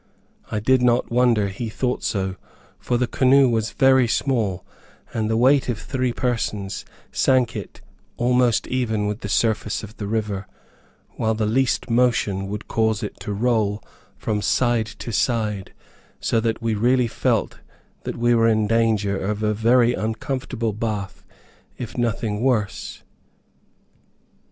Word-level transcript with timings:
I 0.51 0.59
did 0.59 0.81
not 0.81 1.11
wonder 1.11 1.49
he 1.49 1.69
thought 1.69 2.01
so, 2.01 2.35
for 2.79 2.97
the 2.97 3.05
canoe 3.05 3.47
was 3.47 3.69
very 3.69 4.07
small, 4.07 4.65
and 5.13 5.29
the 5.29 5.37
weight 5.37 5.69
of 5.69 5.77
three 5.77 6.11
persons 6.11 6.85
sank 7.11 7.55
it 7.55 7.81
almost 8.17 8.65
even 8.65 9.05
with 9.05 9.19
the 9.19 9.29
surface 9.29 9.83
of 9.83 9.97
the 9.97 10.07
river, 10.07 10.47
while 11.17 11.35
the 11.35 11.45
least 11.45 11.87
motion 11.87 12.47
would 12.47 12.67
cause 12.67 13.03
it 13.03 13.19
to 13.19 13.31
roll 13.31 13.83
from 14.17 14.41
side 14.41 14.87
to 14.87 15.11
side, 15.13 15.71
so 16.19 16.39
that 16.39 16.63
we 16.63 16.73
really 16.73 17.07
felt 17.07 17.59
that 18.01 18.17
we 18.17 18.33
were 18.33 18.47
in 18.47 18.65
danger 18.65 19.15
of 19.19 19.43
a 19.43 19.53
very 19.53 19.93
uncomfortable 19.93 20.73
bath 20.73 21.23
if 21.77 21.95
nothing 21.95 22.41
worse. 22.41 23.03